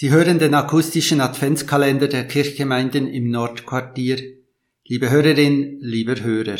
[0.00, 4.22] Sie hören den akustischen Adventskalender der Kirchgemeinden im Nordquartier.
[4.86, 6.58] Liebe Hörerin, lieber Hörer.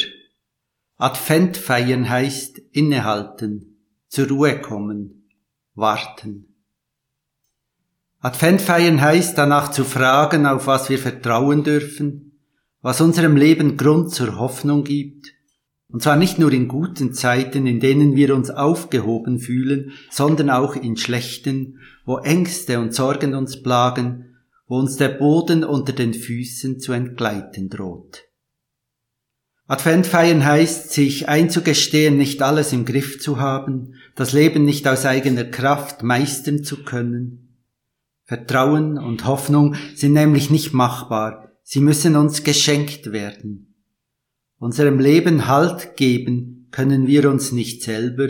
[0.96, 3.78] Advent feiern heißt innehalten,
[4.08, 5.30] zur Ruhe kommen,
[5.76, 6.56] warten.
[8.18, 12.40] Advent feiern heißt danach zu fragen, auf was wir vertrauen dürfen,
[12.82, 15.32] was unserem Leben Grund zur Hoffnung gibt,
[15.90, 20.76] und zwar nicht nur in guten Zeiten, in denen wir uns aufgehoben fühlen, sondern auch
[20.76, 21.78] in schlechten
[22.08, 24.34] wo Ängste und Sorgen uns plagen,
[24.66, 28.24] wo uns der Boden unter den Füßen zu entgleiten droht.
[29.66, 35.04] Advent feiern heißt, sich einzugestehen, nicht alles im Griff zu haben, das Leben nicht aus
[35.04, 37.58] eigener Kraft meistern zu können.
[38.24, 43.77] Vertrauen und Hoffnung sind nämlich nicht machbar, sie müssen uns geschenkt werden.
[44.58, 48.28] Unserem Leben Halt geben können wir uns nicht selber,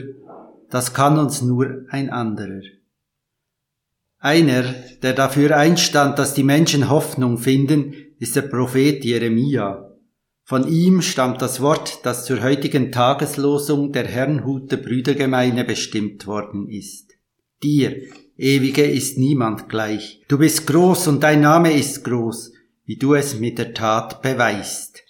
[0.70, 2.60] das kann uns nur ein anderer.
[4.18, 4.64] Einer,
[5.02, 9.88] der dafür einstand, dass die Menschen Hoffnung finden, ist der Prophet Jeremia.
[10.44, 17.12] Von ihm stammt das Wort, das zur heutigen Tageslosung der Herrnhuter Brüdergemeine bestimmt worden ist.
[17.62, 17.96] Dir,
[18.36, 20.22] Ewige, ist niemand gleich.
[20.28, 22.52] Du bist groß und dein Name ist groß,
[22.84, 25.04] wie du es mit der Tat beweist.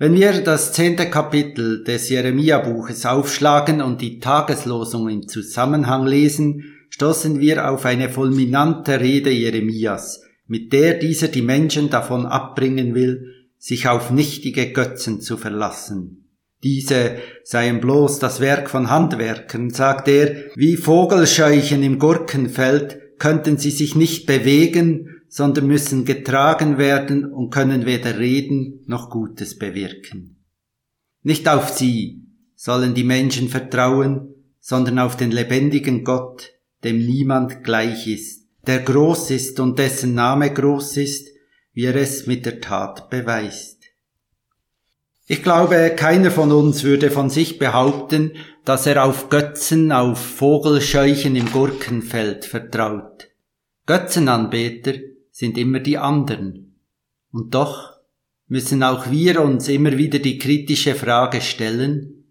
[0.00, 7.40] Wenn wir das zehnte Kapitel des Jeremia-Buches aufschlagen und die Tageslosung im Zusammenhang lesen, stoßen
[7.40, 13.88] wir auf eine fulminante Rede Jeremias, mit der dieser die Menschen davon abbringen will, sich
[13.88, 16.28] auf nichtige Götzen zu verlassen.
[16.62, 23.72] Diese seien bloß das Werk von Handwerkern, sagt er, wie Vogelscheuchen im Gurkenfeld könnten sie
[23.72, 30.44] sich nicht bewegen, sondern müssen getragen werden und können weder reden noch Gutes bewirken.
[31.22, 36.50] Nicht auf sie sollen die Menschen vertrauen, sondern auf den lebendigen Gott,
[36.84, 41.28] dem niemand gleich ist, der groß ist und dessen Name groß ist,
[41.72, 43.78] wie er es mit der Tat beweist.
[45.26, 48.32] Ich glaube, keiner von uns würde von sich behaupten,
[48.64, 53.28] dass er auf Götzen, auf Vogelscheuchen im Gurkenfeld vertraut.
[53.86, 54.94] Götzenanbeter
[55.38, 56.80] sind immer die anderen.
[57.30, 57.92] Und doch
[58.48, 62.24] müssen auch wir uns immer wieder die kritische Frage stellen,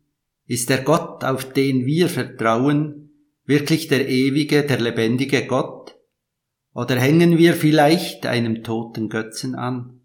[0.46, 3.12] ist der Gott, auf den wir vertrauen,
[3.46, 5.96] wirklich der ewige, der lebendige Gott?
[6.74, 10.02] Oder hängen wir vielleicht einem toten Götzen an?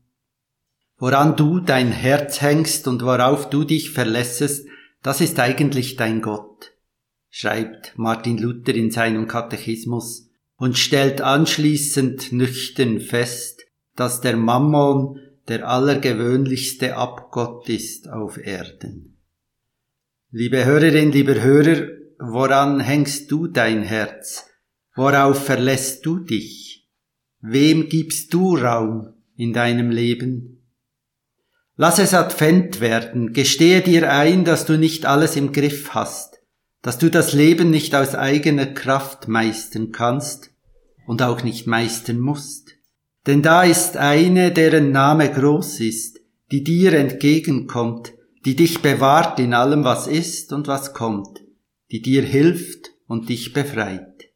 [0.96, 4.68] Woran du dein Herz hängst und worauf du dich verlässest,
[5.02, 6.70] das ist eigentlich dein Gott,
[7.30, 13.62] schreibt Martin Luther in seinem Katechismus und stellt anschließend nüchtern fest,
[13.96, 15.18] dass der Mammon
[15.48, 19.16] der allergewöhnlichste Abgott ist auf Erden.
[20.30, 21.88] Liebe Hörerin, lieber Hörer,
[22.24, 24.46] Woran hängst du dein Herz?
[24.94, 26.88] Worauf verlässt du dich?
[27.40, 30.62] Wem gibst du Raum in deinem Leben?
[31.74, 36.31] Lass es Advent werden, gestehe dir ein, dass du nicht alles im Griff hast,
[36.82, 40.50] dass du das Leben nicht aus eigener Kraft meistern kannst
[41.06, 42.72] und auch nicht meistern musst.
[43.26, 46.18] Denn da ist eine, deren Name groß ist,
[46.50, 48.12] die dir entgegenkommt,
[48.44, 51.42] die dich bewahrt in allem, was ist und was kommt
[51.92, 54.30] die dir hilft und dich befreit.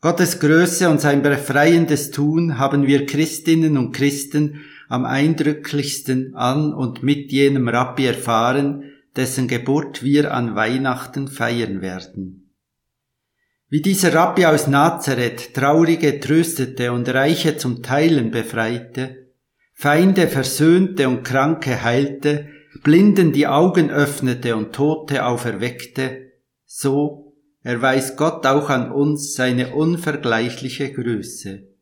[0.00, 7.02] Gottes Größe und sein befreiendes Tun haben wir Christinnen und Christen am eindrücklichsten an und
[7.02, 8.84] mit jenem Rabbi erfahren,
[9.16, 12.52] dessen Geburt wir an Weihnachten feiern werden.
[13.68, 19.32] Wie dieser Rabbi aus Nazareth Traurige tröstete und Reiche zum Teilen befreite,
[19.74, 22.48] Feinde versöhnte und Kranke heilte,
[22.82, 26.32] Blinden die Augen öffnete und Tote auferweckte,
[26.64, 31.75] so erweist Gott auch an uns seine unvergleichliche Größe.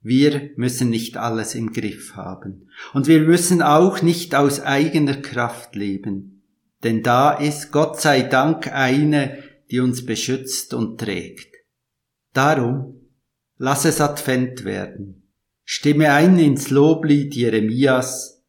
[0.00, 2.68] Wir müssen nicht alles im Griff haben.
[2.94, 6.42] Und wir müssen auch nicht aus eigener Kraft leben.
[6.84, 11.54] Denn da ist Gott sei Dank eine, die uns beschützt und trägt.
[12.32, 13.00] Darum
[13.56, 15.28] lass es Advent werden.
[15.64, 18.42] Stimme ein ins Loblied Jeremias.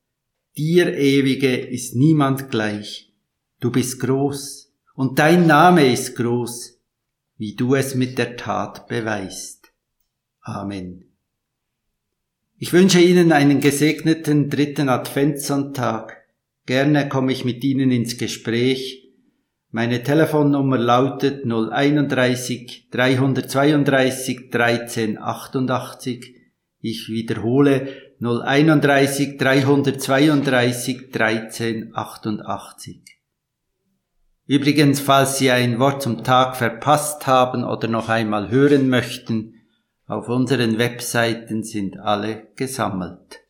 [0.55, 3.13] Dir, Ewige, ist niemand gleich.
[3.59, 6.79] Du bist groß und dein Name ist groß,
[7.37, 9.71] wie du es mit der Tat beweist.
[10.41, 11.08] Amen.
[12.61, 16.17] Ich wünsche Ihnen einen gesegneten dritten Adventssonntag.
[16.65, 19.09] Gerne komme ich mit Ihnen ins Gespräch.
[19.71, 26.35] Meine Telefonnummer lautet 031 332 1388.
[26.81, 33.01] Ich wiederhole 031 332 1388.
[34.47, 39.58] Übrigens, falls Sie ein Wort zum Tag verpasst haben oder noch einmal hören möchten,
[40.09, 43.41] auf unseren Webseiten sind alle gesammelt.